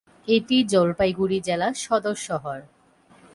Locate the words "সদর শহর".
1.75-2.59